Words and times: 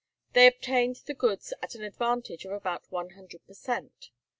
They 0.33 0.47
obtained 0.47 0.95
the 1.05 1.13
goods 1.13 1.53
at 1.61 1.75
an 1.75 1.83
advantage 1.83 2.43
of 2.45 2.51
about 2.53 2.91
one 2.91 3.11
hundred 3.11 3.45
per 3.45 3.53
cent. 3.53 4.09